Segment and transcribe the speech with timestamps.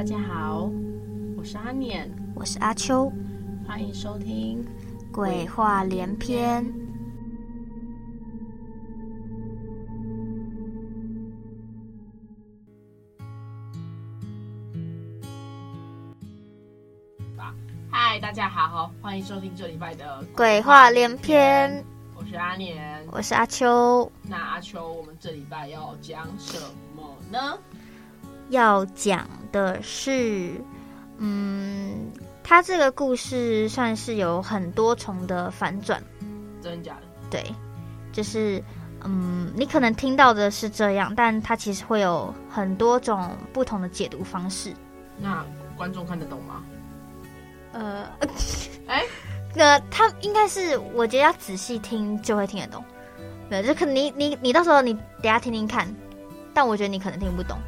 [0.00, 0.70] 大家好，
[1.36, 3.12] 我是阿念，我是阿秋，
[3.68, 4.64] 欢迎收听
[5.12, 6.64] 《鬼话连篇》。
[17.90, 21.70] 嗨，大家好，欢迎收听这礼拜的《鬼话连篇》。
[22.16, 24.10] 我是阿年，我是阿秋。
[24.22, 26.58] 那阿秋，我们这礼拜要讲什
[26.96, 27.58] 么呢？
[28.50, 30.52] 要讲的是，
[31.18, 32.12] 嗯，
[32.44, 36.02] 他这个故事算是有很多重的反转。
[36.62, 37.00] 真的假的？
[37.30, 37.54] 对，
[38.12, 38.62] 就是，
[39.02, 44.74] 嗯，你可能听到的是这样，但他其实会有很多种不同的解读方式。
[45.18, 45.44] 那
[45.76, 46.62] 观众看得懂吗？
[47.72, 48.06] 呃，
[48.86, 49.04] 哎。
[49.52, 52.84] 那他应该是，我觉得要仔细听就会听得懂。
[53.48, 55.92] 对，就可能你你你到时候你等下听听看，
[56.54, 57.58] 但我觉得你可能听不懂。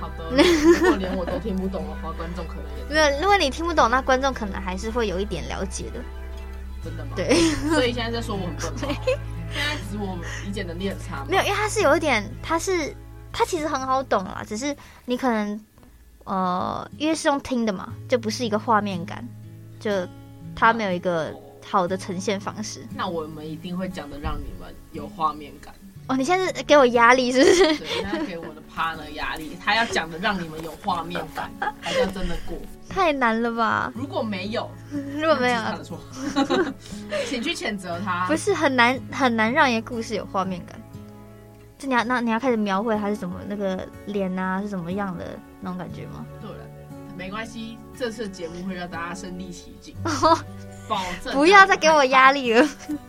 [0.00, 3.20] 好的，如果连我都听不懂的话，观众可能也 没有。
[3.20, 6.00] 如果你听不懂，那观众可能还是会有一点了解的。
[6.82, 7.12] 真的吗？
[7.14, 7.34] 对。
[7.68, 8.78] 所以现在在说我很笨吗？
[9.52, 11.26] 现在指我理解能力很差吗？
[11.28, 12.94] 没有，因为他是有一点，他是
[13.32, 15.60] 他其实很好懂啦，只是你可能
[16.24, 19.26] 呃，因为是用听的嘛，就不是一个画面感，
[19.78, 19.90] 就。
[20.56, 21.32] 他没有一个
[21.64, 25.72] 好的呈现方式，那我们一定会讲的让你们有画面感
[26.10, 26.16] 哦。
[26.16, 27.64] 你现在是给我压力是不是？
[27.76, 31.50] 对，给我的 partner 压力，他要讲的让你们有画面感，
[31.82, 32.56] 才叫真的过。
[32.88, 33.92] 太难了吧？
[33.94, 35.98] 如果没有， 如果没有，他的错，
[37.28, 38.26] 请去谴责他。
[38.26, 40.80] 不是很难很难让一个故事有画面感，
[41.78, 46.26] 就你要那你要开始描绘他是什么那个脸啊是什么样的那种感觉吗？
[46.40, 46.66] 对了，
[47.16, 47.78] 没关系。
[47.96, 49.94] 这次节目会让大家身临其境，
[50.88, 52.66] 保证不要再给我压力了。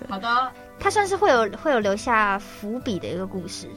[0.10, 3.68] 好的，它算是会有会有留下伏笔的一个故事。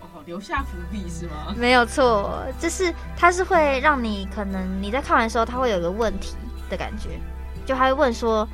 [0.00, 1.52] 哦，留下伏笔是吗？
[1.56, 6.36] 没有错，就是它是会让你可能你在看完的时候，它会有个问题
[6.70, 7.18] 的感觉，
[7.66, 8.48] 就他会问说：“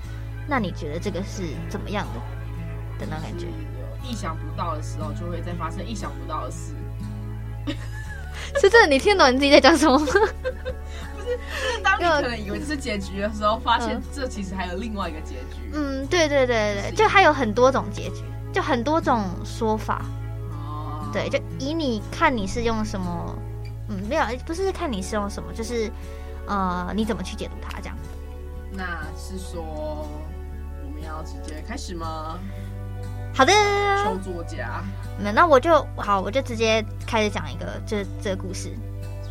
[0.49, 2.21] 那你觉得这个是怎么样的？”
[2.99, 3.47] 的那种感觉。
[4.03, 6.75] 意想不到的时候，就会再发生意想不到的事。
[8.59, 10.07] 是这，你听懂你自己在讲什么吗？
[11.37, 15.71] 就是当你可能以为这是结局的时候，发现这其实还有另外一个结局。
[15.73, 20.05] 嗯，对对对对，就还有很多种结局，就很多种说法。
[20.51, 23.37] 哦，对，就以你看你是用什么，
[23.89, 25.91] 嗯，没有，不是看你是用什么，就是
[26.47, 27.97] 呃，你怎么去解读它这样。
[28.73, 30.07] 那是说
[30.85, 32.39] 我们要直接开始吗？
[33.33, 33.53] 好的，
[34.05, 34.83] 抽作家。
[35.19, 38.71] 那那我就好，我就直接开始讲一个这这个故事，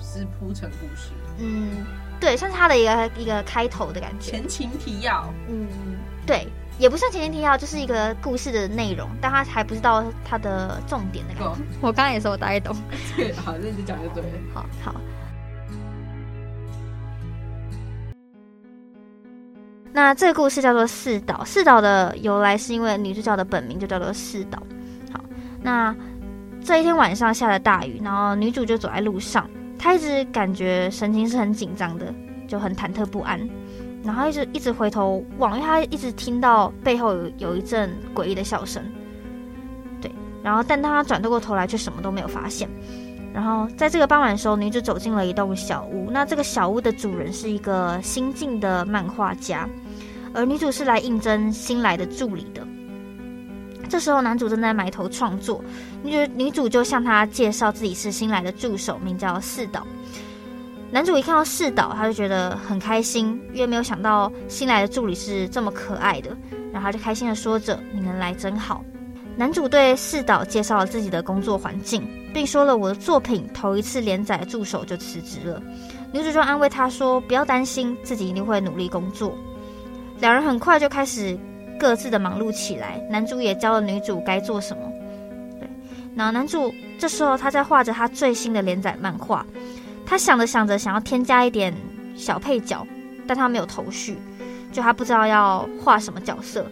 [0.02, 1.12] 是铺陈故事。
[1.40, 1.86] 嗯，
[2.20, 4.32] 对，算是他的一个一个开头的感觉。
[4.32, 5.34] 前情提要。
[5.48, 5.68] 嗯，
[6.26, 11.62] 对，也不算前情提要，就是一个故事的内容，但他还不知道他的重点的感觉。
[11.82, 12.76] 我刚刚也说我大概懂。
[13.16, 14.30] 对，好，那你讲就对了。
[14.54, 14.96] 好好。
[19.92, 21.44] 那这个故事叫做四岛。
[21.44, 24.62] 四岛的由来是因为女主角的本名就叫做四岛。
[25.12, 25.20] 好，
[25.62, 25.94] 那
[26.64, 32.14] 这一天晚上下了大雨，然后女主就走在路上，他一直感觉神情是很紧张的，
[32.48, 33.40] 就很忐忑不安，
[34.04, 38.84] 然后一直一直回头望，因为他一直听到背后有有一阵诡异的笑声。
[40.02, 40.12] 对，
[40.44, 42.70] 然后但当他转过头来，却什么都没有发现。
[43.34, 46.10] 然后在这个傍晚的时候，女主走进了一栋小屋。
[46.12, 49.70] 那这个小屋的主人是一个新晋的漫画家，
[50.34, 52.68] 而女主是来应征新来的助理的。
[53.90, 55.64] 这时候，男主正在埋头创作，
[56.04, 59.86] 女女主就向他介绍自己是新来的助手，名叫四岛。
[60.92, 66.30] 男主一看到四岛，他就觉得很开心，因为没有想到新来的助理是这么可爱的，
[66.72, 68.84] 然后他就开心地说着：“你能来真好。”
[69.38, 75.62] 男主对四岛介绍了自己的工作环境，并说了我的作品头一次连载助手就辞职了。
[76.12, 79.38] 女主就安慰他说：“不要担心，自己一定会努力工作。”
[80.20, 81.38] 两人很快就开始
[81.80, 83.02] 各自的忙碌起来。
[83.10, 84.84] 男主也教了女主该做什么。
[85.60, 85.68] 对，
[86.16, 89.46] 然后男主这时候他在画着他最新的连载漫画，
[90.06, 91.74] 他想着想着想要添加一点
[92.16, 92.86] 小配角，
[93.26, 94.18] 但他没有头绪，
[94.72, 96.66] 就他不知道要画什么角色。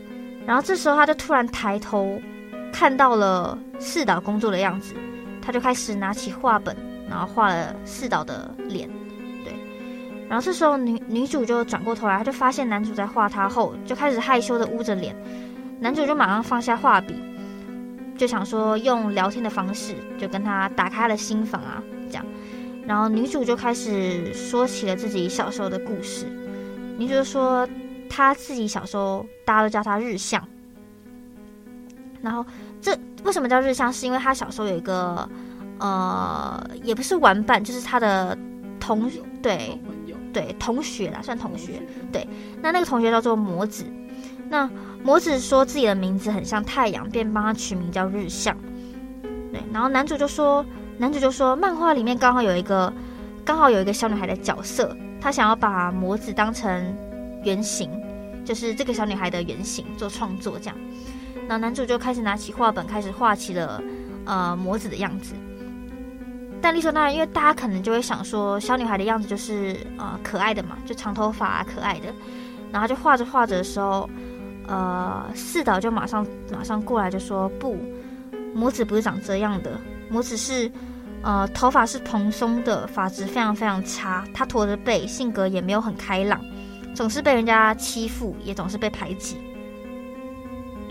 [0.46, 2.22] 然后这时候他就突然抬头。
[2.70, 4.94] 看到了四岛工作的样子，
[5.42, 6.76] 他就开始拿起画本，
[7.10, 8.88] 然后画了四岛的脸。
[10.30, 15.16] 然后这时候女女主就转过头来，她就发现男主在画她后，就开始害羞的捂着脸。
[15.80, 17.16] 男主就马上放下画笔，
[18.18, 22.26] 就想说用聊天的方式就跟他打开他的心房啊，这样。
[22.86, 26.26] 然后女主就开始说起了自己小时候的故事。
[26.98, 27.68] 女主说
[28.10, 30.46] 她自己小时候大家都叫她日向。
[32.22, 32.46] 然后
[32.82, 33.94] 这为什么叫日向？
[33.94, 35.30] 是因为她小时候有一个
[35.78, 38.36] 呃，也不是玩伴，就是她的
[38.80, 39.10] 同
[39.42, 39.80] 对。
[40.38, 41.82] 对，同学啦，算同学。
[42.12, 42.28] 对，
[42.62, 43.84] 那那个同学叫做魔子。
[44.48, 44.70] 那
[45.04, 48.56] 魔子说自己的名字很像太阳，便帮他取名叫日向。
[49.52, 50.64] 对，然后男主就说，
[51.00, 52.94] 男主就说，漫画里面刚好有一个，
[53.44, 56.96] 刚好有一个小女孩的角色，他想要把魔子当成
[57.44, 57.90] 原型，
[58.46, 60.78] 就是这个小女孩的原型做创作这样。
[61.48, 63.82] 那男主就开始拿起画本，开始画起了
[64.26, 65.34] 呃魔子的样子。
[66.62, 72.14] 但理所当然，因为大家可能就会想说，小女孩的样子就是呃可爱的嘛，就长头发啊，可爱的。
[72.72, 74.10] 然后就画着画着的时候，
[74.68, 77.78] 呃，四岛就马上马上过来就说不，
[78.54, 80.70] 魔子不是长这样的，魔子是
[81.22, 86.42] 呃头发是蓬松的，发质非常非常差，她驼着背，性格也没有很开朗，
[86.94, 89.38] 总是被人家欺负，也总是被排挤。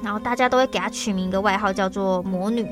[0.02, 2.66] 然后大家都会给她取名一个外号，叫做魔女。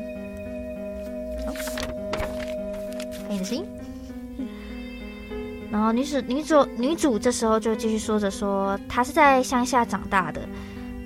[3.28, 3.64] 你的心，
[5.70, 10.40] 然后女主女主女主这时候就继续说着说，她是在乡下长大的。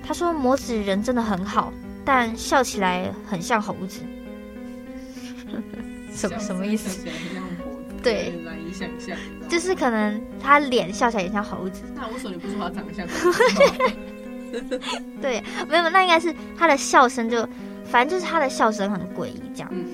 [0.05, 1.71] 她说魔子人真的很好，
[2.03, 4.01] 但笑起来很像猴子。
[6.11, 7.07] 什么什么意思？
[8.03, 9.17] 对，难以想象。
[9.47, 11.81] 就是可能她脸笑起来也像猴子。
[11.95, 14.79] 那为什么你不说她长得像猴子？
[15.21, 17.47] 对，没有，那应该是她的笑声就，
[17.89, 19.69] 反正就是他的笑声很诡异，这样。
[19.73, 19.85] 嗯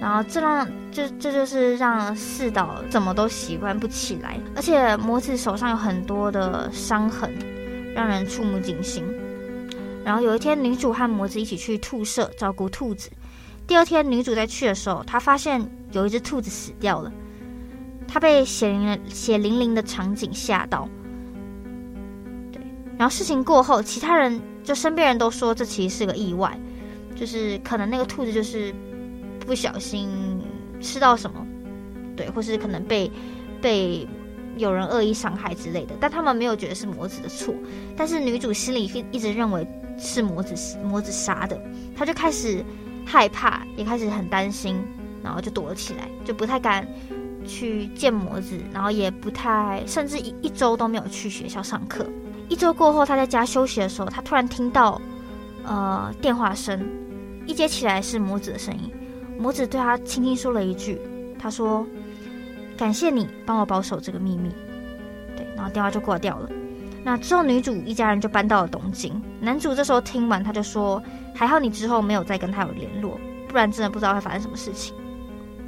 [0.00, 7.30] 然后这让就这就是让四岛怎么都习惯不起来，而且魔子手上有很多的伤痕，
[7.94, 9.04] 让人触目惊心。
[10.04, 13.10] 然后有一天，女主和魔子一起去兔舍照顾兔子。
[13.66, 17.12] 第二天，女主在去的时候，她发现有一只兔子死掉了。
[18.06, 20.88] 她被血淋淋血淋淋的场景吓到。
[22.52, 22.62] 对，
[22.96, 26.56] 然后事情过后，其他人就身边人都说这其实是个意外，
[27.16, 28.74] 就是可能那个兔子就是。
[29.46, 30.10] 不小心
[30.80, 31.46] 吃到什么，
[32.16, 33.08] 对，或是可能被
[33.62, 34.04] 被
[34.56, 37.54] 有人恶意伤害之类的，但他们没有觉得是魔子的错。
[37.96, 39.64] 但是女主心里一一直认为
[39.96, 41.56] 是魔子魔子杀的，
[41.96, 42.64] 她就开始
[43.04, 44.82] 害怕，也开始很担心，
[45.22, 46.84] 然后就躲了起来，就不太敢
[47.46, 52.04] 去见魔子，然后也不太，甚至一一周都没有去学校上课。
[52.48, 55.00] 一周过后，她在家休息的时候，她突然听到
[55.64, 56.84] 呃电话声，
[57.46, 58.92] 一接起来是魔子的声音。
[59.38, 60.98] 魔子对他轻轻说了一句
[61.38, 61.86] ：“他说，
[62.76, 64.50] 感谢你帮我保守这个秘密。”
[65.36, 66.50] 对，然后电话就挂掉了。
[67.04, 69.22] 那之后，女主一家人就搬到了东京。
[69.40, 71.00] 男主这时候听完，他就说
[71.34, 74.94] ：“还好你之后没有再跟他有联络，不然真的不知道会发生什么事情。”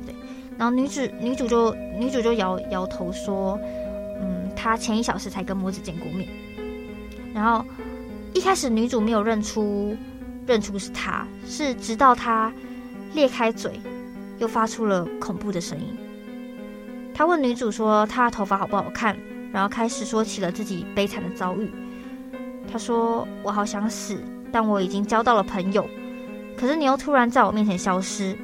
[0.05, 0.15] 对，
[0.57, 3.57] 然后女主女主就女主就摇摇头说
[4.21, 6.29] ：“嗯，她前一小时才跟魔子见过面。”
[7.35, 7.65] 然后
[8.35, 9.95] 一开始女主没有认出
[10.49, 12.53] 认出是他，是直到他。
[13.15, 13.81] 裂开嘴，
[14.39, 15.97] 又发出了恐怖的声音。
[17.15, 19.17] 他问女主说：“她的头发好不好看？”
[19.51, 21.71] 然后开始说起了自己悲惨的遭遇。
[22.71, 25.89] 他说：“我好想死，但我已经交到了朋友。
[26.55, 28.37] 可是你又突然在我面前消失。”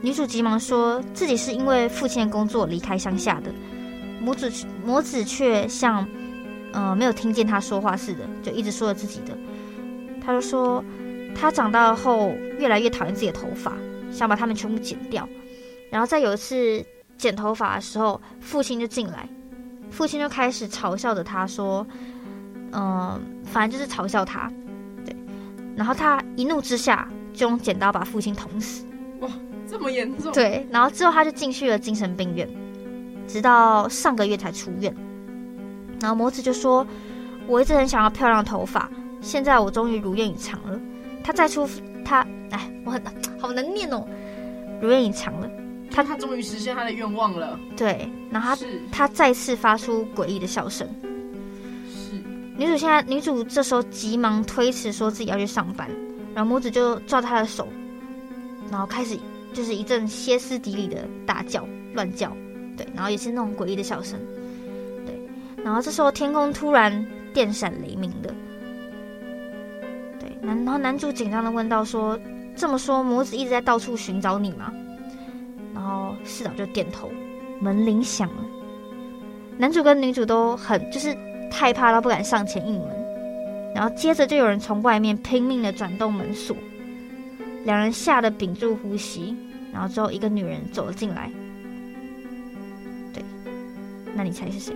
[0.00, 3.50] 女主急忙说自己是因为父亲的工作离开乡下的。
[4.20, 4.50] 母子
[4.84, 6.06] 母子却像
[6.72, 9.36] 呃没有听见他说话似的，就一直说了自己的。
[10.24, 10.82] 他就说
[11.38, 13.72] 他长大后越来越讨厌自己的头发。
[14.08, 15.28] 想把它们全部剪掉，
[15.90, 16.82] 然后在有一次
[17.18, 19.28] 剪头发的时候，父亲就进来，
[19.90, 21.86] 父亲就开始嘲笑着他说
[22.72, 24.50] ：“嗯、呃，反正就是嘲笑他。”
[25.04, 25.14] 对，
[25.76, 28.86] 然后他一怒之下就用剪刀把父亲捅死。
[29.20, 29.28] 哇，
[29.68, 30.32] 这么严重？
[30.32, 32.48] 对，然后之后他就进去了精神病院，
[33.26, 34.94] 直到上个月才出院。
[36.00, 36.86] 然后魔子就说
[37.46, 38.88] ：“我一直很想要漂亮的头发，
[39.20, 40.80] 现在我终于如愿以偿了。”
[41.26, 41.68] 他再出
[42.04, 42.24] 他。
[42.52, 43.02] 哎，我很
[43.40, 44.06] 好难念哦，
[44.80, 45.50] 如愿以偿了，
[45.90, 47.58] 他他终于实现他的愿望了。
[47.76, 50.88] 对，然后他他再次发出诡异的笑声。
[51.88, 52.22] 是
[52.56, 55.90] 女主现在，女主这时候急忙推辞说自己要去上班，
[56.32, 57.66] 然后魔子就抓他的手，
[58.70, 59.18] 然后开始
[59.52, 62.30] 就是一阵歇斯底里的大叫乱叫，
[62.76, 64.16] 对，然后也是那种诡异的笑声，
[65.04, 65.20] 对，
[65.64, 67.04] 然后这时候天空突然
[67.34, 68.32] 电闪雷鸣的，
[70.46, 72.18] 对，然后男主紧张的问道说。
[72.58, 74.72] 这么说，魔子一直在到处寻找你吗？
[75.74, 77.10] 然后市长就点头。
[77.60, 78.44] 门铃响了，
[79.58, 81.14] 男主跟女主都很就是
[81.50, 82.88] 害怕到不敢上前应门，
[83.74, 86.56] 然后接着就有人从外面拼命的转动门锁，
[87.64, 89.36] 两人吓得屏住呼吸，
[89.70, 91.30] 然后之后一个女人走了进来。
[93.12, 93.22] 对，
[94.14, 94.74] 那你猜是谁？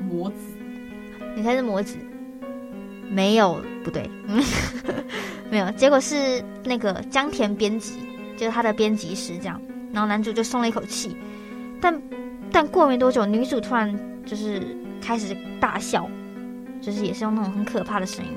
[0.00, 0.36] 魔子，
[1.36, 1.96] 你猜是魔子？
[3.08, 4.10] 没有，不对，
[5.50, 7.94] 没有，结果是那个江田编辑，
[8.36, 9.60] 就是他的编辑师这样。
[9.92, 11.16] 然后男主就松了一口气，
[11.80, 12.02] 但
[12.52, 14.60] 但过没多久，女主突然就是
[15.00, 16.10] 开始大笑，
[16.82, 18.30] 就是也是用那种很可怕的声音。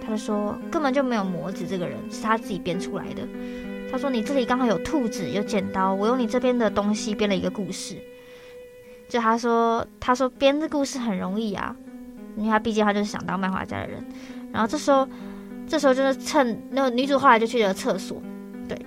[0.00, 3.22] 他就说根本就没有魔子这个人，是他自己编出来的。
[3.90, 7.96] 他说你这里刚好有兔子，有剪刀，我用你这边的东西编了一个故事。
[9.08, 11.76] 就他说他说编这故事很容易啊。
[12.38, 14.02] 因为他毕竟他就是想当漫画家的人，
[14.52, 15.06] 然后这时候，
[15.66, 18.22] 这时候就是趁那个女主后来就去了厕所，
[18.68, 18.78] 对，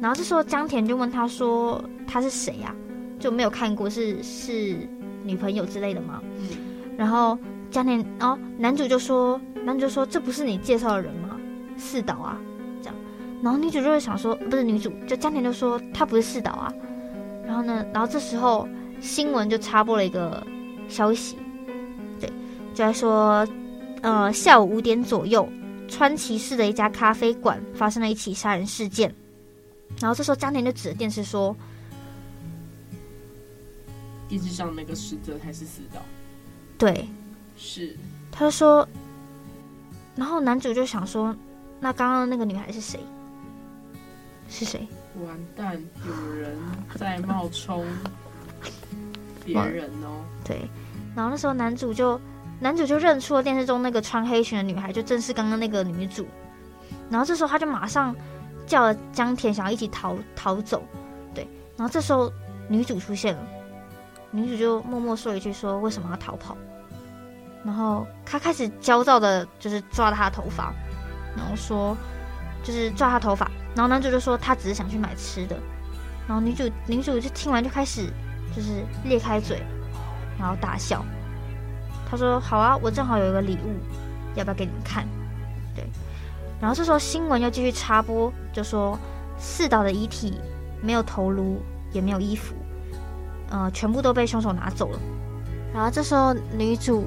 [0.00, 2.74] 然后这时候江田就问他说他是谁呀？
[3.18, 4.88] 就没有看过是是
[5.24, 6.22] 女朋友之类的吗？
[6.38, 6.48] 嗯，
[6.96, 7.36] 然后
[7.70, 11.36] 江田，然后男主就说，男主就说这不是你介绍的人吗？
[11.76, 12.38] 四岛啊，
[12.80, 12.94] 这样，
[13.42, 16.72] 然后女主就会想说不是女主，就江田就说他不是四岛啊，
[17.46, 18.66] 然后呢，然后这时候
[19.00, 20.42] 新闻就插播了一个
[20.88, 21.36] 消息。
[22.70, 23.46] 就在说，
[24.00, 25.46] 呃，下午五点左右，
[25.88, 29.12] 川崎市的一家咖啡馆发生了一起杀人事件。
[30.00, 31.54] 然后这时候江田就指着电视说
[34.28, 36.00] ：“电视上那个死者才是死的。”
[36.78, 37.06] 对，
[37.56, 37.94] 是。
[38.30, 38.88] 他就说，
[40.14, 41.36] 然后男主就想说
[41.80, 43.00] ：“那刚刚那个女孩是谁？
[44.48, 44.86] 是谁？”
[45.26, 46.56] 完蛋，有人
[46.96, 47.84] 在冒充
[49.44, 50.24] 别人哦。
[50.44, 50.60] 对，
[51.16, 52.18] 然后那时候男主就。
[52.60, 56.26] 男主就认出了电视中那个穿黑裙的女孩，就正是刚刚那个女主。
[57.08, 58.14] 然后这时候他就马上
[58.66, 60.82] 叫了江田，想要一起逃逃走。
[61.34, 62.30] 对，然后这时候
[62.68, 63.42] 女主出现了，
[64.30, 66.56] 女主就默默说一句：“说为什么要逃跑？”
[67.64, 70.72] 然后他开始焦躁的，就是抓他头发，
[71.36, 71.96] 然后说
[72.62, 73.50] 就是抓他头发。
[73.74, 75.56] 然后男主就说他只是想去买吃的。
[76.28, 78.06] 然后女主女主就听完就开始
[78.54, 79.62] 就是裂开嘴，
[80.38, 81.04] 然后大笑。
[82.10, 83.78] 他说：“好啊，我正好有一个礼物，
[84.34, 85.06] 要不要给你们看？”
[85.76, 85.84] 对，
[86.60, 88.98] 然后这时候新闻又继续插播，就说
[89.38, 90.40] 四岛的遗体
[90.82, 91.62] 没有头颅，
[91.92, 92.56] 也没有衣服，
[93.48, 94.98] 呃，全部都被凶手拿走了。
[95.72, 97.06] 然后这时候女主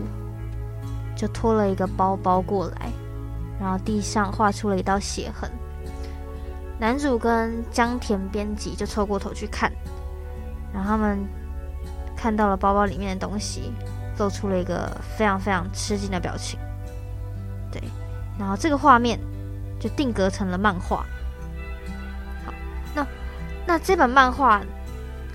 [1.17, 2.89] 就拖了一个包包过来，
[3.60, 5.51] 然后地上画出了一道血痕。
[6.79, 9.69] 男主跟江田编辑就凑过头去看，
[10.74, 11.19] 然后他们
[12.15, 13.74] 看到了包包里面的东西。
[14.17, 16.60] 露出了一个非常非常吃惊的表情，
[17.72, 17.82] 对，
[18.38, 19.20] 然后这个画面
[19.79, 21.05] 就定格成了漫画。
[22.46, 22.53] 好，
[22.93, 23.08] 那
[23.65, 24.62] 那这本漫画，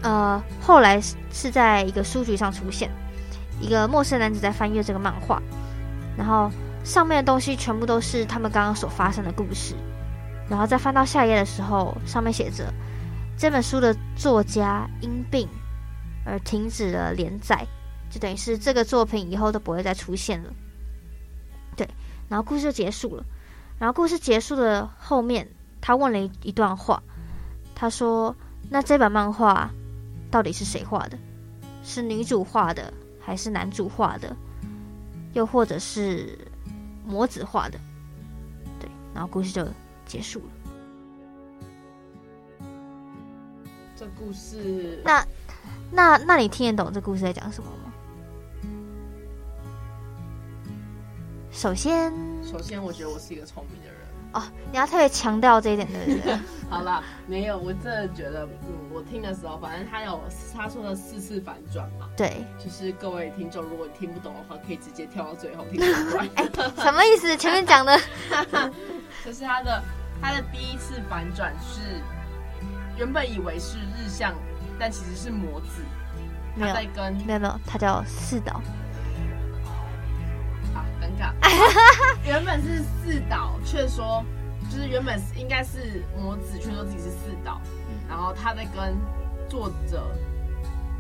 [0.03, 1.01] 呃，后来
[1.33, 2.89] 是在一个书局上出现，
[3.61, 5.43] 一个陌生男子在翻阅这个漫画，
[6.17, 6.51] 然后
[6.85, 9.75] 上面的东西全部都是他们刚刚所发生的故事，
[10.49, 12.73] 然后再翻到下一页的时候，上面写着
[13.37, 15.49] 这本书的作家因病
[16.25, 17.67] 而停止了连载。
[18.11, 20.53] 就等于是这个作品以后都不会再出现了，
[21.77, 21.89] 对。
[22.29, 23.25] 然后故事就结束了。
[23.79, 25.49] 然后故事结束的后面，
[25.81, 27.03] 他问了一一段话，
[27.75, 28.35] 他说
[28.69, 29.71] ：“那这本漫画
[30.31, 31.19] 到底是谁画的？
[31.85, 34.37] 是女主画的，还是男主画的？
[35.35, 36.37] 又或者是
[37.07, 37.79] 魔子画的？”
[38.81, 38.91] 对。
[39.15, 39.67] 然后故事就
[40.07, 40.47] 结束了。
[43.97, 45.27] 这故事，那
[45.91, 47.88] 那那你听得懂这故事在讲什么吗？
[51.51, 52.13] 首先，
[52.45, 53.99] 首先，我觉得我是一个聪明的人
[54.33, 54.43] 哦。
[54.71, 56.39] 你要特别强调这一点，对不对？
[56.69, 60.21] 好啦，没有，我真的觉得，嗯，我听的时候，反正他有
[60.55, 62.09] 他说的四次反转嘛。
[62.17, 65.81] 对，就是各位听众，如果听不懂的话，可以直接跳到最后听
[66.77, 67.37] 什么意思？
[67.37, 67.99] 前面讲的，
[69.25, 69.83] 就是他的
[70.21, 71.81] 他的第一次反转是
[72.97, 74.35] 原本以为是日向，
[74.79, 75.83] 但其实是魔子。
[76.61, 78.61] 他在跟没有没有，他叫四岛。
[82.25, 84.25] 原本是四岛，却说
[84.71, 87.61] 就是原本应该是魔子，却说自己是四岛。
[88.09, 88.97] 然后他在跟
[89.49, 90.11] 作者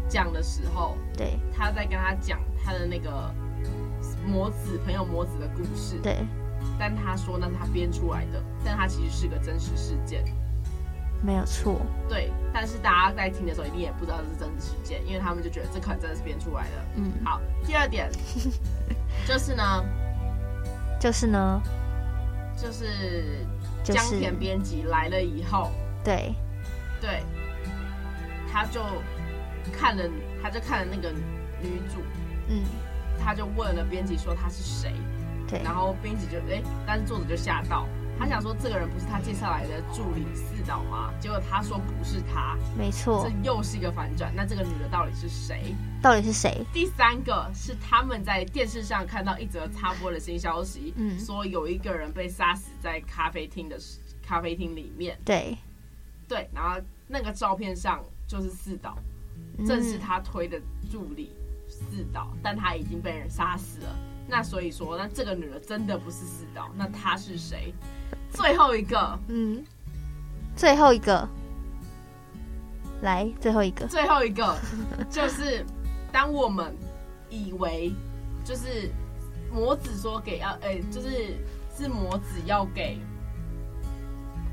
[0.08, 3.32] 讲的时候，对，他在跟他讲他的那个
[4.26, 6.18] 魔子朋友魔子的故事，对。
[6.78, 10.25] 但他说那是他编出来的，但他其实是个真实事件，
[11.22, 11.80] 没有错。
[12.08, 16.84] 对，但是大家在听的时候一定也不知道这是真实事件，因为他们就觉得这可能真的是编出来的。
[16.96, 17.40] 嗯，好。
[17.64, 18.10] 第二点
[19.26, 19.84] 就是呢。
[20.98, 21.62] 就是呢，
[22.56, 23.46] 就是
[23.84, 25.70] 江田编辑来了以后，
[26.04, 26.34] 对，
[27.00, 27.22] 对，
[28.50, 28.82] 他就
[29.72, 30.02] 看了
[30.42, 31.10] 他就看了那个
[31.62, 32.02] 女主，
[32.48, 32.64] 嗯，
[33.22, 34.92] 他就问了编辑说他是谁，
[35.48, 37.86] 对，然后编辑就哎、欸，但是作者就吓到。
[38.18, 41.12] 他想说这个人不是他介绍来的助理四岛吗？
[41.20, 44.32] 结果他说不是他，没错，这又是一个反转。
[44.34, 45.75] 那这个女的到底是谁？
[46.02, 46.64] 到底是谁？
[46.72, 53.78] 第三个是他们在电视上看到一则插播的新消息，嗯，说有一个人被杀死在咖啡厅的
[54.20, 55.16] 咖啡厅里面。
[55.25, 55.56] 对，
[56.26, 58.98] 对，然后那个照片上就是四岛，
[59.64, 60.60] 正是他推的
[60.90, 61.30] 助理
[61.68, 63.96] 四岛，但他已经被人杀死了。
[64.30, 67.72] 那所以说，那这个女的真的不是四岛，那她是谁？
[68.32, 69.64] 最后一个，嗯，
[70.56, 71.28] 最后一个，
[73.02, 74.56] 来，最后一个，最后一个，
[75.11, 75.64] 就是
[76.12, 76.75] 当我们
[77.30, 77.92] 以为
[78.44, 78.90] 就是
[79.52, 81.08] 魔子说给要，哎、欸，就是
[81.76, 82.99] 是魔子要给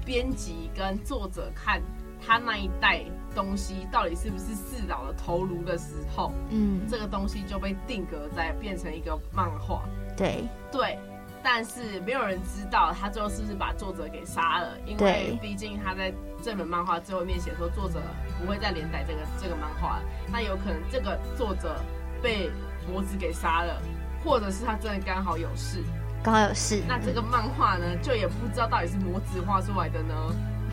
[0.05, 1.81] 编辑跟作者看
[2.25, 3.03] 他那一代
[3.35, 9.83] 东西到底是不是四老的头颅的时候，嗯，这个东西就被定格在变成一个漫画，
[10.15, 10.97] 对，对。
[11.47, 16.11] 但是没有人知道他最后是不是把作者给杀了，因为毕竟他在
[16.41, 18.01] 这本漫画最后面写说作者
[18.41, 19.99] 不会再连载这个这个漫画，
[20.33, 21.79] 那有可能这个作者
[22.19, 22.49] 被
[22.91, 23.79] 魔子给杀了，
[24.23, 25.83] 或者是他真的刚好有事，
[26.23, 26.81] 刚好有事。
[26.87, 30.15] 那这个漫画呢，就也不知道到底是魔子画出来的呢，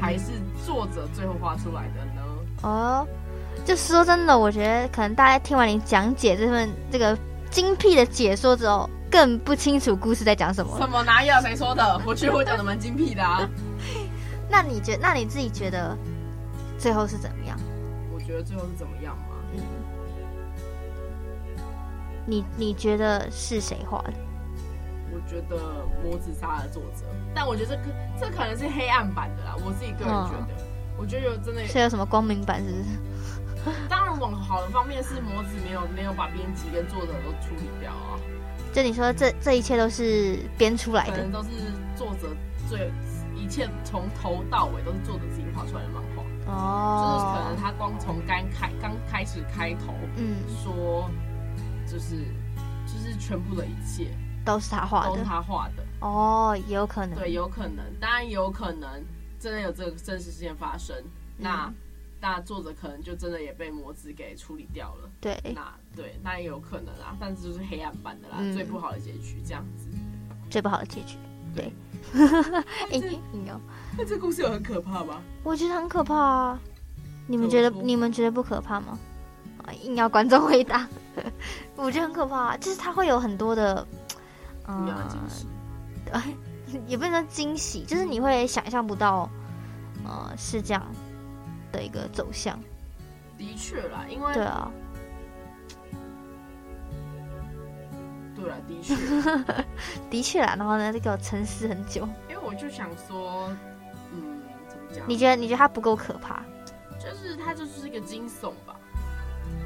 [0.01, 0.33] 还是
[0.65, 2.23] 作者最后画出来的呢？
[2.63, 3.07] 哦，
[3.67, 7.15] 就说真的，我觉得可能大家听完你讲解这份这个
[7.51, 8.89] 精辟的解说之后。
[9.13, 10.75] 更不清楚故事在讲什么？
[10.81, 11.39] 什么哪有？
[11.43, 12.01] 谁说的？
[12.07, 13.47] 我觉得我讲的蛮精辟的啊。
[14.49, 15.95] 那你觉，那你自己觉得
[16.79, 17.59] 最后是怎么样？
[18.15, 19.37] 我觉得最后是怎么样吗？
[19.55, 19.61] 嗯。
[22.25, 24.15] 你你觉得是谁画的？
[25.13, 25.57] 我觉得
[26.03, 27.05] 魔子杀的作者，
[27.35, 27.83] 但我觉得这可
[28.19, 29.55] 这可能是黑暗版的啦。
[29.63, 30.65] 我自己个人觉得，嗯、
[30.97, 31.67] 我觉得有真的有。
[31.67, 32.65] 是有什么光明版？
[32.65, 32.85] 是不是？
[33.89, 38.19] 当然，往好的方面是模子没有没有把编辑跟作者都处理掉啊。
[38.73, 41.51] 就你说这这一切都是编出来的，可能都是
[41.95, 42.35] 作者
[42.69, 42.91] 最
[43.37, 46.23] 一切从头到尾都是作者自己画出来的漫画。
[46.47, 51.09] 哦，就是可能他光从刚开刚开始开头，嗯，说
[51.87, 52.17] 就是
[52.87, 54.09] 就是全部的一切
[54.45, 55.85] 都是他画的，都是他画的。
[56.01, 58.91] 哦，也有可能，对，有可能，当然也有可能
[59.39, 61.05] 真的有这个真实事件发生，嗯、
[61.39, 61.73] 那。
[62.23, 65.11] 那作者可能就真的也被魔子给处理掉了。
[65.21, 69.89] 对，那对，那也有可能啊，但是就是黑暗版的啦，嗯、最不好的结局这样子。
[70.49, 71.17] 最不好的结局，
[71.55, 71.73] 对。
[72.91, 73.61] 硬要，
[73.99, 75.21] 那这故事有很可怕吗？
[75.43, 76.61] 我觉得很可怕啊。
[77.27, 77.71] 你们觉得？
[77.83, 78.99] 你们觉得不可怕吗？
[79.65, 80.89] 啊硬要观众回答。
[81.77, 83.87] 我觉得很可怕啊，就是它会有很多的，
[84.69, 84.89] 嗯，
[86.05, 89.29] 对，也不能说惊喜，就是你会想象不到，
[90.05, 90.85] 呃，是这样。
[91.73, 92.59] 的一个走向，
[93.39, 94.71] 的确啦，因为对啊，
[98.37, 98.95] 对啊，的确，
[100.11, 100.55] 的确啦。
[100.59, 103.49] 然后呢，就给我沉思很久，因为我就想说，
[104.13, 105.05] 嗯，怎么讲？
[105.09, 106.43] 你觉得你觉得它不够可怕？
[106.99, 108.77] 就是它就是一个惊悚吧？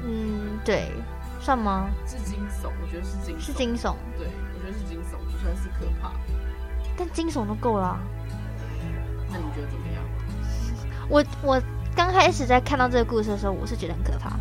[0.03, 0.91] 嗯，对，
[1.39, 1.89] 算吗？
[2.07, 3.93] 是惊悚，我觉得是惊，是惊悚。
[4.17, 6.11] 对，我觉得是惊悚，就算是可怕，
[6.97, 7.99] 但惊悚都够了。
[9.29, 10.03] 那你觉得怎么样？
[11.09, 11.61] 我 我。
[11.97, 14.37] 刚开始在看到这个故事的时候，我是觉得很可怕，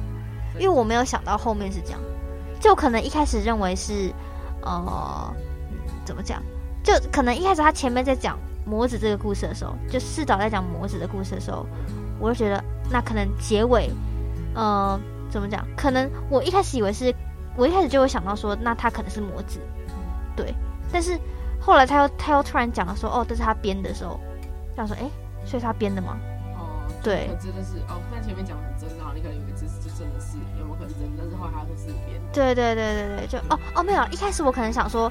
[0.58, 2.00] 因为我没有想到后面是这样，
[2.60, 4.12] 就可能一开始认为是，
[4.60, 5.34] 呃，
[6.04, 6.42] 怎么讲？
[6.84, 11.66] 就可能一开始他前面在讲魔子这个故事的时候，就四岛在讲魔子的故事的时候，
[12.20, 13.90] 我就觉得那可能结尾，
[14.54, 15.66] 呃，怎么讲？
[15.74, 17.12] 可能我一开始以为是，
[17.56, 19.58] 我一开始就会想到说，那他可能是魔子，
[20.36, 20.54] 对。
[20.92, 21.18] 但是
[21.58, 24.20] 后来他又他又突然讲了说，哦，这是他编的时候，
[24.74, 25.08] 这样说，哎，
[25.46, 26.18] 所以他编的吗？
[27.06, 28.02] 对，真的是哦。
[28.10, 31.22] 但前面讲的很真然后，你可能以为这是就真的是有没有可能真的？
[31.22, 32.26] 但是后来他说是编的。
[32.32, 35.10] 对对对对对，就哦哦没有，一开始我可能想说，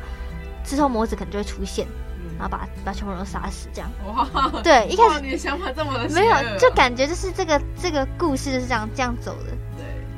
[0.66, 1.88] 之后魔子可能就会出现，
[2.20, 3.90] 嗯、然后把把全部人都杀死这样。
[4.06, 4.28] 哇，
[4.62, 9.52] 对，一开始你的想法这么的没有，就感觉就是这个这个故事就是这样这样走的。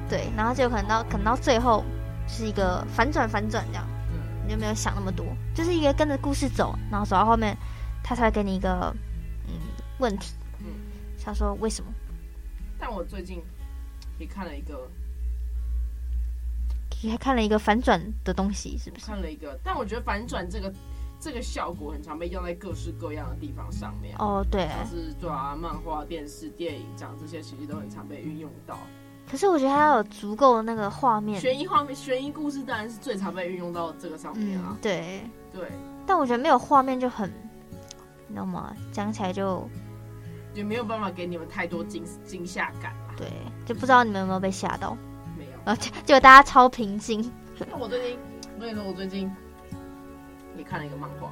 [0.10, 1.84] 对对，然后就可能到可能到最后
[2.28, 7.56] 是一个反转反转这样，嗯，你就没有想那么多，就是一个跟着故事走，然后走到后面，
[8.04, 8.92] 他才会给你一个
[9.48, 9.54] 嗯
[10.00, 10.34] 问题。
[11.28, 11.92] 他说：“为什么？”
[12.80, 13.44] 但我最近
[14.18, 14.90] 也看了一个，
[17.02, 19.06] 也还看了一个反转的东西，是不是？
[19.08, 20.74] 看了一个，但我觉得反转这个
[21.20, 24.16] 这个效果很常被用在各式各样的地方上面。
[24.20, 28.78] 哦，对，像是抓漫画、电视、电影这样这些，其实都很常被运用到。
[29.30, 34.68] 可是我觉得它要有足够的那个画面，悬疑画面、悬疑故事当然是最常被运用到这个上面啊。
[34.70, 35.70] 嗯、对对，
[36.06, 37.30] 但我觉得没有画面就很，
[38.28, 38.74] 你知道吗？
[38.94, 39.70] 讲起来就。
[40.58, 43.14] 也没有办法给你们太多惊惊吓感啦。
[43.16, 43.28] 对，
[43.64, 44.98] 就不知道你们有没有被吓到？
[45.38, 47.32] 没有，然后结果大家超平静。
[47.70, 48.20] 那我最近，
[48.56, 49.32] 我跟你说，我最近
[50.58, 51.32] 也看了一个漫画。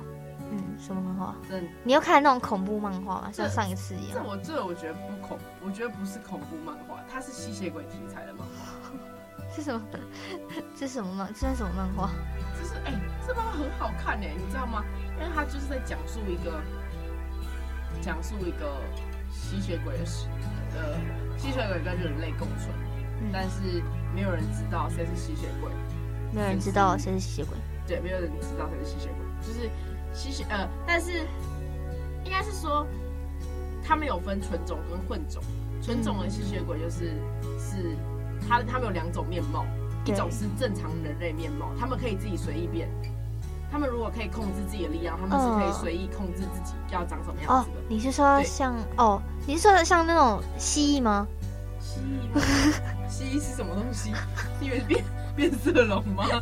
[0.51, 1.35] 嗯，什么漫画？
[1.49, 3.31] 真，你又看那种恐怖漫画吗？
[3.33, 4.13] 像上一次一样。
[4.13, 8.91] 这我这我觉得不恐，我觉得不是恐怖漫画，它是吸血鬼题材的漫画。
[9.55, 9.81] 是什么？
[10.75, 11.33] 这 是什么漫？
[11.33, 12.11] 这是什么漫画？
[12.59, 14.83] 这是哎、欸，这漫画很好看哎，你知道吗？
[15.17, 16.61] 因为它就是在讲述一个，
[18.01, 18.77] 讲述一个
[19.45, 20.27] 吸血鬼的史，
[20.75, 20.97] 呃，
[21.37, 22.69] 吸血鬼跟人类共存，
[23.21, 25.69] 嗯、但是没有人知道谁是吸血鬼，
[26.33, 29.69] 没有人知道谁是吸血鬼，对，没有人知道谁是吸血鬼，就是
[30.13, 31.25] 吸血呃，但是
[32.23, 32.85] 应该是说，
[33.83, 35.41] 他们有分纯种跟混种，
[35.81, 37.97] 纯种的吸血鬼就是、嗯、是。
[38.47, 39.65] 他他们有两种面貌，
[40.05, 42.87] 一种是正常人类面貌，他们可以自己随意变。
[43.75, 47.75] 他们如果可以控制自己的力量，他们是可以随意控制自己要长什么样子的。
[47.75, 49.21] 哦，你是说像哦？
[49.45, 51.27] 你是说像那种蜥蜴吗？
[51.81, 52.41] 蜥蜴吗？
[53.09, 54.13] 蜥蜴是什么东西？
[54.61, 55.03] 因为变。
[55.35, 56.23] 变色龙吗？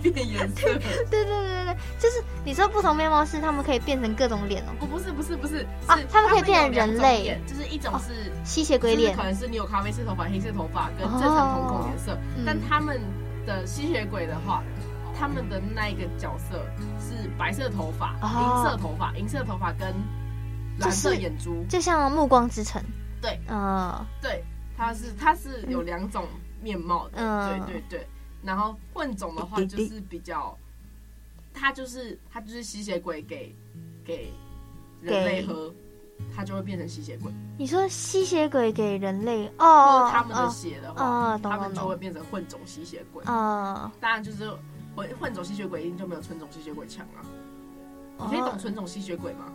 [0.00, 0.62] 变颜色？
[1.10, 4.70] 对对对对，就是你说不同面貌是他们可以变成各种脸哦。
[4.78, 12.16] 不不是不是不是啊，他们可以变成人类，就是一种是吸血鬼脸，可能是你有咖啡色头发、黑色头发跟正常瞳孔颜色。
[12.46, 13.00] 但他们
[13.44, 14.62] 的吸血鬼的话，
[15.18, 16.64] 他们的那一个角色
[17.00, 19.94] 是白色头发、银色头发、银色头发跟
[20.78, 22.82] 蓝色眼珠，就像《暮光之城》。
[23.22, 24.44] 对，嗯，对，
[24.76, 26.26] 它是它是有两种。
[26.62, 28.08] 面貌的，嗯、对对对，
[28.42, 30.56] 然后混种的话就是比较，
[31.52, 33.54] 它就是它就是吸血鬼给
[34.02, 34.32] 给
[35.02, 35.70] 人类喝，
[36.34, 37.30] 他就会变成吸血鬼。
[37.58, 43.22] 你说吸血鬼给人类哦，他们的血的话，他们就会变成混种吸血鬼。
[43.26, 44.50] 嗯，当然就是
[44.94, 47.20] 混混种吸血鬼一定就没有纯种吸血鬼强啊。
[48.20, 49.46] 你可以懂纯种吸血鬼吗？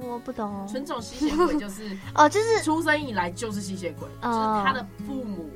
[0.00, 0.66] 我不懂。
[0.66, 5.50] 纯种吸血鬼就是 哦，就是出生以来就是吸血鬼，就是他的父母。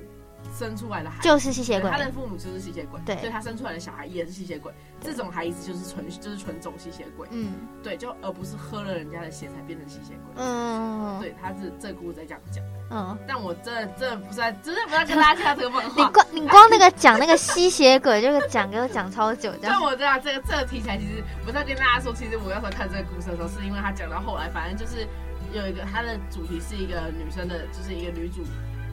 [0.56, 1.28] 生出来的孩子。
[1.28, 4.72] 就是吸血鬼，他的父母就是吸血鬼，对，所以他生出来的小孩也是吸血鬼。
[5.00, 19.72] 这种孩子就是纯就是纯种吸血鬼，嗯，对，就而不是喝了人家的血才变成吸血鬼，嗯，对，他是这故事在这样讲，嗯，但我真的真的不是在真的不要跟大家讲这个漫画，你光你光那个讲那个吸血鬼这个讲给我讲超久，这样。
[19.72, 25.06] 但我知道这个这个题材其实不在跟大家说，其实我那时候看这个故事的时候，是因为他讲到后来，反正就是
[25.52, 28.42] 有一个他的主题是一个女生的，就是一个女主。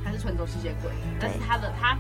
[0.04, 1.98] 他是纯种吸血鬼，但是他的他，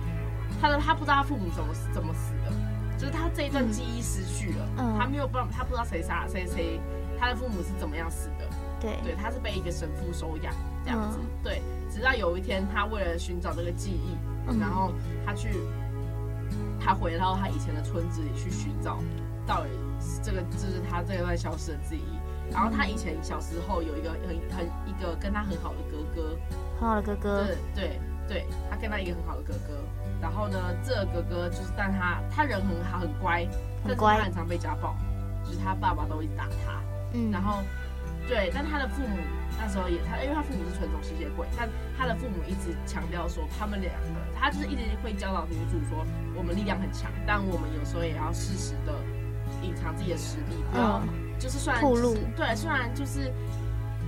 [0.61, 2.51] 他的他不知道他父母怎么怎么死的，
[2.97, 6.79] 就是他这一段记忆失去了，嗯、他没有办法，他不知道谁杀谁谁，
[7.19, 8.47] 他的父母是怎么样死的，
[8.79, 8.97] 对。
[9.03, 14.91] 对，他是被一个神父收养这样子，嗯、对，直到有一天他为了寻找这个记忆，嗯、然后
[15.25, 15.49] 他去，
[16.79, 18.99] 他回到他以前的村子里去寻找，
[19.45, 19.69] 到底
[20.21, 25.79] 这个就是他这一段消失的记忆，然后他以前小时候有一个很很一个跟他很好的
[26.15, 26.21] 哥。
[26.21, 26.37] 哥。
[26.79, 29.79] 很好的哥哥，对对对，他跟他一个很好的哥哥，
[30.21, 33.47] 然后呢，这个哥哥就是，但他他人很好，很乖，
[33.85, 34.95] 很乖，但是他很常被家暴，
[35.45, 36.81] 就是他爸爸都会打他，
[37.13, 37.61] 嗯，然后
[38.27, 39.15] 对，但他的父母
[39.57, 46.03] 那时候也他，因为他父母是纯种吸血鬼，但他的父母一直强调说，他们两个，他就是一直会教导女主说，
[46.35, 48.93] 我们力量很强，但我们有时候也要适时的
[49.61, 51.07] 隐藏自己的实力，不要、嗯、
[51.39, 51.79] 就是算
[52.35, 53.31] 对，虽然就是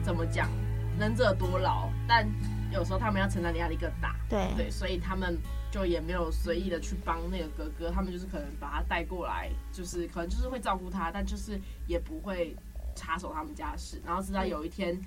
[0.04, 0.50] 怎么讲，
[0.98, 2.28] 能者多劳，但。
[2.74, 5.38] 有时候他们要承担的压力更大，对对，所以他们
[5.72, 12.54] 就也没有随意的去帮那个哥哥，他们就是可能把他带过来，就是可能就是会照顾他，但就是也不会
[12.94, 14.02] 插手他们家的事。
[14.06, 15.00] 然后直到有一天，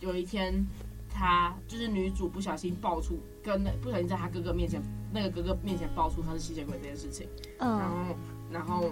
[0.00, 0.66] 有一天
[1.08, 7.28] 他就是女主不小心爆出，跟不小心在他哥哥面前，那个哥哥面前爆出他是吸血鬼这件事情，
[7.60, 8.16] 嗯，然后
[8.50, 8.90] 然后。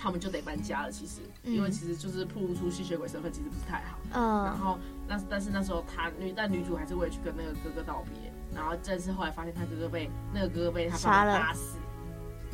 [0.00, 3.98] 他们就得搬家了，其实，因为其实就是暴露出吸血鬼身份，其实不是太好。
[4.12, 4.44] 嗯。
[4.44, 8.30] 然后，那但是那时候他女，但女主还是为了去跟那个哥哥道别。
[8.54, 11.76] 然后，这次后来发现他哥哥被那个哥哥被他爸爸打死，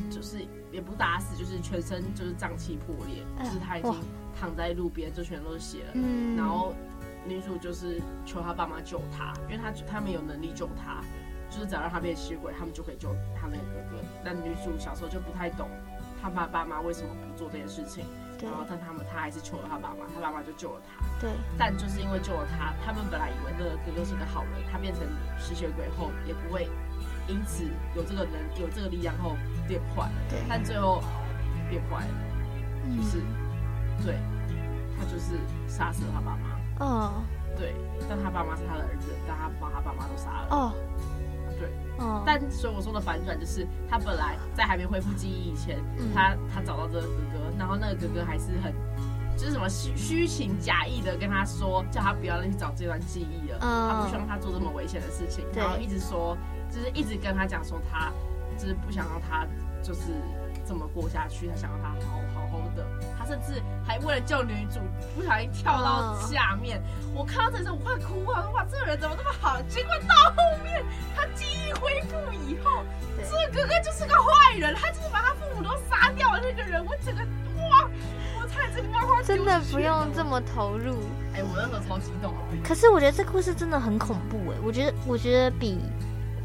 [0.09, 0.39] 就是
[0.71, 3.93] 也不打死，就是全身就是脏器破裂，嗯、就是他已经
[4.37, 5.91] 躺在路边，就全都是血了。
[5.93, 6.35] 嗯。
[6.35, 6.73] 然后
[7.25, 11.01] 女主就是求他爸妈救他，因为他他们有能力救他，
[11.49, 14.03] 就是只要让他变吸血鬼，他们就可以救他那个哥哥。
[14.23, 15.69] 但女主小时候就不太懂。
[16.21, 18.03] 他爸爸妈为什么不做这件事情？
[18.37, 21.05] 对然后但他们他还是求了他爸爸，他爸爸就救了他。
[21.19, 21.31] 对。
[21.57, 25.03] 但就是因为救了他，他们本来以为那个哥哥是个好人，他变成
[25.39, 26.69] 吸血鬼后也不会
[27.27, 27.63] 因此
[27.95, 29.35] 有这个能有这个力量后
[29.67, 30.09] 变坏。
[30.29, 30.39] 对。
[30.49, 31.03] 但最后
[31.69, 32.13] 变坏了，
[32.95, 34.19] 就是、嗯、对，
[34.97, 36.85] 他就是杀死了他爸妈。
[36.85, 37.23] 哦。
[37.57, 37.73] 对。
[38.09, 40.47] 但他爸妈是他的儿子，但他把他爸妈都杀了。
[40.49, 40.73] 哦。
[41.59, 48.73] 对，嗯，但所以我说的反转就是，他本来在还没恢复记忆以前，嗯、他他找到这个哥哥，然后那个哥哥还是很，
[49.37, 56.37] 就是什么虚虚情假意的跟他说，叫他不要再去找这段记忆了，嗯、他不希望他做这么危险的事情，然后一直说
[56.69, 58.11] 就是一直跟他讲说他
[58.57, 59.45] 就是不想让他
[59.81, 60.01] 就是
[60.67, 62.24] 这么过下去，他想让他好好。
[63.25, 64.79] 他甚至还为了救女主，
[65.15, 66.77] 不小心跳到下面。
[67.13, 67.21] Oh.
[67.21, 69.59] 我看到这时候我快哭了，哇，这个人怎么那么好？
[69.63, 70.83] 结果到后面
[71.15, 72.83] 他记忆恢复以后，
[73.17, 76.85] 这个哥哥就是个坏人，他就是把他父母都杀掉了那个人。
[76.85, 77.21] 我整个
[77.69, 77.89] 哇！
[78.39, 80.95] 我才这漫画真的不用这么投入。
[81.33, 82.33] 哎、欸，我那时候超激动。
[82.63, 85.79] 可是我觉得这故事真的很恐怖哎，我觉得我觉得比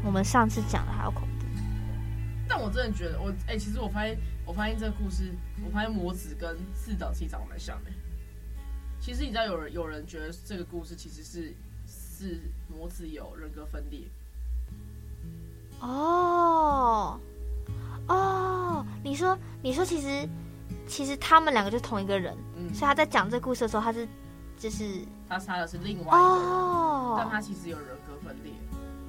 [0.03, 1.27] 我们上次讲的还要恐怖。
[2.47, 4.17] 但我真的觉得我哎、欸，其实我发现
[4.51, 5.31] 我发现这个故事，
[5.65, 7.91] 我发现魔子跟四岛其实长得蛮像的。
[8.99, 11.55] 其实你知道有人有人觉得这个故事其实是
[11.87, 14.01] 是魔子有人格分裂。
[15.79, 17.17] 哦
[18.09, 20.27] 哦，你说你说其实。
[20.87, 24.05] 其实他们两个就是同一个人，嗯，所以他在讲这个故事的时候，他是
[24.57, 28.51] 就是他杀的是另外一个人，哦，但他其实有人格分裂，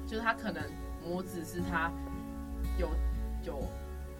[0.07, 0.63] 就是他可能
[1.03, 1.91] 魔子是他
[2.77, 2.87] 有
[3.43, 3.67] 有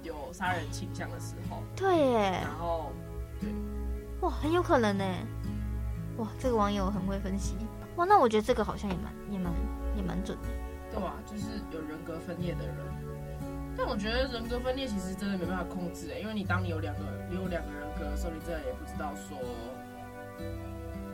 [0.03, 2.91] 有杀人倾向的时候，对耶，然后
[3.39, 3.49] 对，
[4.21, 5.05] 哇，很有可能呢，
[6.17, 7.55] 哇，这个网友很会分析，
[7.95, 9.51] 哇，那我觉得这个好像也蛮也蛮
[9.95, 10.47] 也蛮准的，
[10.93, 11.13] 对啊？
[11.25, 12.75] 就是有人格分裂的人。
[13.75, 19.35] 但我觉得人格分裂其实真的没办法控制哎，因为你当你有两个你有两个人格的时候，你真的也不知道说，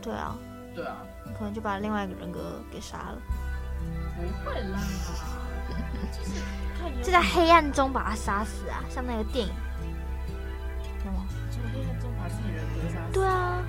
[0.02, 0.36] 对啊，
[0.76, 3.22] 对啊，你可能就把另外一个人格给杀了，
[4.18, 4.78] 不会啦，
[6.12, 6.32] 就是
[7.04, 9.54] 就在黑暗中把他杀死啊，像那个电影，
[11.06, 11.26] 有吗？
[11.52, 13.62] 就黑暗中把自己人格杀死，对啊。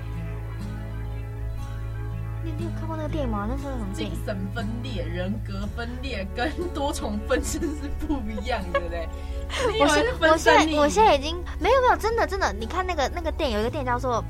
[2.43, 3.45] 你你有看过那个电影吗？
[3.47, 9.07] 那时候什么精神分裂、人格分裂跟多重分身是不一样的嘞。
[9.79, 14.23] 我是我现在我现在已经没有没有真的真的，你看那个那个电影，有一个电影叫做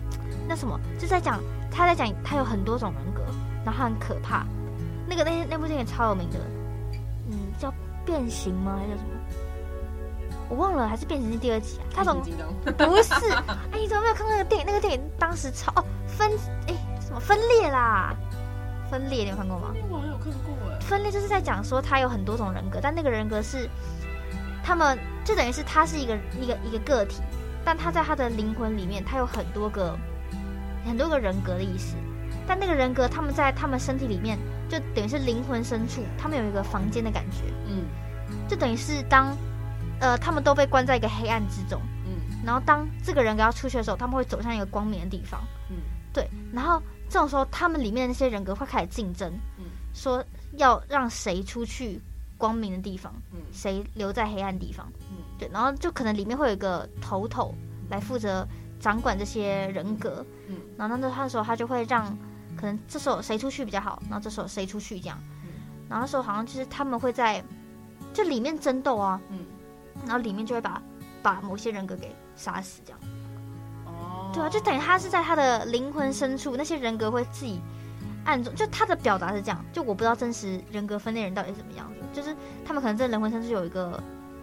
[0.46, 1.42] 那什么，就在讲
[1.72, 3.22] 他在讲他有很多种人格，
[3.64, 4.46] 然后很可怕。
[5.08, 6.40] 那个那那部电影超有名的，
[8.06, 8.78] 变形吗？
[8.78, 9.10] 还是叫什么？
[10.50, 11.84] 我忘了，还是变形是第二集啊？
[11.94, 12.20] 他从
[12.78, 13.14] 不是
[13.72, 14.68] 哎，你怎么没有看过那个电影？
[14.68, 16.30] 那个电影当时超哦分
[16.68, 17.20] 哎什么。
[17.20, 18.14] 分裂啦，
[18.90, 19.74] 分裂你有看过吗？
[19.90, 20.80] 我有看过哎。
[20.82, 23.70] 分裂就是在讲说他有很多种人格，但那个人格是
[24.64, 27.22] 他们就等于是他是一个一个一个个体，
[27.64, 29.98] 但他在他的灵魂里面，他有很多个
[30.86, 31.96] 很多个人格的意思。
[32.46, 34.38] 但那个人格他们在他们身体里面，
[34.72, 37.44] 就等于是灵魂深处，他们有一个房间的感觉。
[37.68, 37.84] 嗯，
[38.48, 39.36] 就等于是当
[40.00, 41.82] 呃他们都被关在一个黑暗之中。
[42.06, 45.42] 嗯，然后当这个人格要出去的时候，他们会走向一个光明的地方。
[45.70, 45.76] 嗯，
[46.14, 46.82] 对，然后。
[47.14, 50.24] 这种时候，他们里面的那些人格会开始竞争，嗯，说
[50.56, 52.00] 要让谁出去
[52.38, 57.54] 光明的地方，嗯，谁留在黑暗地方，嗯，对，然后就可能里面会有一个头头
[57.90, 58.48] 来负责
[58.80, 62.18] 掌管这些人格，嗯，然后那他的时候，他就会让
[62.56, 65.50] 可能这时候谁出去比较好，然后这时候谁出去这样，嗯，
[65.90, 67.44] 然后那时候好像就是他们会在
[68.14, 69.40] 就里面争斗啊，嗯，
[70.06, 70.82] 然后里面就会把
[71.24, 73.00] 把某些人格给杀死这样。
[73.86, 74.32] 哦。
[74.34, 77.60] 对啊，就等于他是在他的灵魂深处，那些人格会自己
[78.26, 82.36] 暗中，就他的表达是这样，就我不知道真实人格分裂人到底是怎么样子，就是
[82.66, 84.02] 他们可能在灵魂深处有一个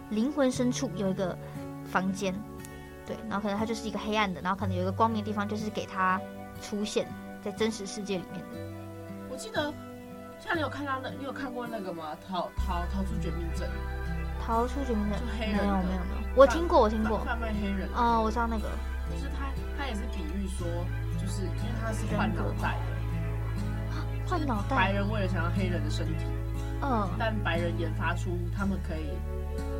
[0.09, 1.37] 灵魂深处有一个
[1.85, 2.33] 房间，
[3.05, 6.19] 对，然后可能他就是一个黑暗的，然后可能有一个光明的地方，就是给他
[6.61, 7.07] 出现
[7.41, 8.57] 在真实世界里面的。
[9.29, 9.73] 我记得，
[10.39, 12.15] 像你有看到那，你有看过那个吗？
[12.27, 13.69] 逃逃逃出绝命镇？
[14.45, 15.19] 逃出绝命镇？
[15.19, 15.55] 就黑人？
[15.55, 17.19] 没有没有没有，我听过我听过。
[17.19, 17.89] 贩卖黑人？
[17.95, 18.69] 哦，我知道那个。
[19.09, 20.67] 就是他，他也是比喻说，
[21.19, 24.75] 就是因为他是换脑袋的，换脑袋。
[24.75, 26.25] 白人为了想要黑人的身体，
[26.83, 29.09] 嗯，但白人研发出他们可以，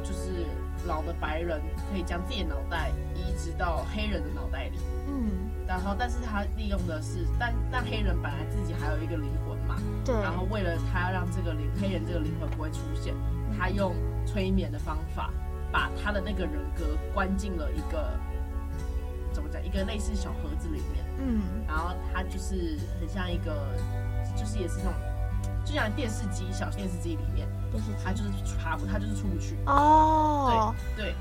[0.04, 0.48] 就是
[0.88, 5.39] 老的白人可以将自己的脑袋移植到黑人的脑袋里，嗯，
[5.70, 13.14] 然后但是他利用的是，但但黑人本来自己还有一个灵魂嘛，对，然后为了他要让这个灵黑人这个灵魂不会出现，
[13.56, 13.94] 他用
[14.26, 15.30] 催眠的方法
[15.72, 18.12] 把他的那个人格关进了一个。
[19.32, 19.64] 怎么讲？
[19.64, 23.78] 一个类似小盒子里面，嗯，然后他就是很像一个，
[24.36, 24.94] 就是也是那种，
[25.64, 29.56] 就像电视机小电视机里面，电视机，它就是爬不，他就是出不去。
[29.68, 31.16] 哦，对对，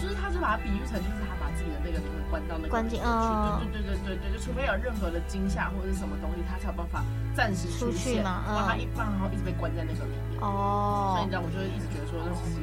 [0.00, 7.04] 就是他是把它比喻成，就是他把自己的那个灵魂关到那个关进去，哦，对对对对对，就除非有任何的惊吓或者是什么东西，他才有办法
[7.34, 8.44] 暂时出去嘛。
[8.46, 10.40] 然后他一放，然后一直被关在那个里面。
[10.40, 12.60] 哦，所以你知道，我就一直觉得说，那其实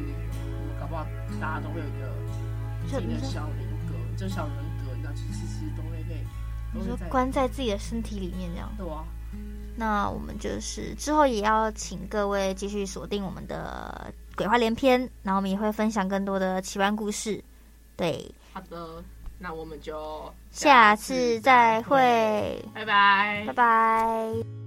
[0.80, 1.06] 搞不好
[1.42, 2.12] 大家都会有一个
[2.86, 4.74] 自己的小灵格，就小人。
[5.16, 6.26] 其实都会被，
[6.74, 8.68] 你说关在自己的身体里面这样。
[8.76, 9.06] 对啊。
[9.76, 17.44] 那我们就是之后也要请各位继续锁定我们的鬼话连篇，然后我们也会分享更多的奇幻故事。
[17.96, 18.30] 对。
[18.54, 19.04] 好的，
[19.40, 24.63] 那我们就下次再会，拜拜，拜拜。